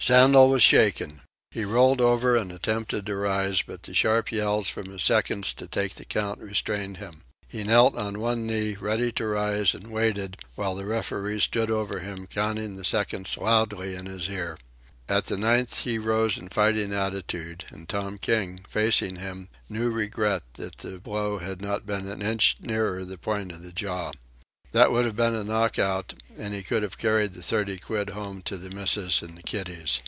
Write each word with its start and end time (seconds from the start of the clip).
Sandel 0.00 0.48
was 0.48 0.62
shaken. 0.62 1.20
He 1.50 1.66
rolled 1.66 2.00
over 2.00 2.34
and 2.34 2.50
attempted 2.50 3.04
to 3.06 3.16
rise, 3.16 3.60
but 3.60 3.82
the 3.82 3.92
sharp 3.92 4.32
yells 4.32 4.68
from 4.70 4.90
his 4.90 5.02
seconds 5.02 5.52
to 5.54 5.66
take 5.66 5.96
the 5.96 6.04
count 6.06 6.38
restrained 6.40 6.96
him. 6.96 7.24
He 7.46 7.62
knelt 7.62 7.94
on 7.94 8.18
one 8.20 8.46
knee, 8.46 8.74
ready 8.76 9.12
to 9.12 9.26
rise, 9.26 9.74
and 9.74 9.90
waited, 9.90 10.38
while 10.54 10.74
the 10.74 10.86
referee 10.86 11.40
stood 11.40 11.70
over 11.70 11.98
him, 11.98 12.26
counting 12.26 12.76
the 12.76 12.86
seconds 12.86 13.36
loudly 13.36 13.94
in 13.96 14.06
his 14.06 14.30
ear. 14.30 14.56
At 15.10 15.26
the 15.26 15.36
ninth 15.36 15.80
he 15.80 15.98
rose 15.98 16.38
in 16.38 16.48
fighting 16.48 16.94
attitude, 16.94 17.66
and 17.68 17.86
Tom 17.86 18.16
King, 18.16 18.64
facing 18.66 19.16
him, 19.16 19.50
knew 19.68 19.90
regret 19.90 20.42
that 20.54 20.78
the 20.78 21.00
blow 21.00 21.36
had 21.38 21.60
not 21.60 21.84
been 21.86 22.08
an 22.08 22.22
inch 22.22 22.56
nearer 22.60 23.04
the 23.04 23.18
point 23.18 23.52
of 23.52 23.62
the 23.62 23.72
jaw. 23.72 24.12
That 24.72 24.92
would 24.92 25.06
have 25.06 25.16
been 25.16 25.34
a 25.34 25.44
knock 25.44 25.78
out, 25.78 26.12
and 26.36 26.52
he 26.52 26.62
could 26.62 26.82
have 26.82 26.98
carried 26.98 27.32
the 27.32 27.40
thirty 27.40 27.78
quid 27.78 28.10
home 28.10 28.42
to 28.42 28.58
the 28.58 28.68
missus 28.68 29.22
and 29.22 29.34
the 29.38 29.42
kiddies. 29.42 30.00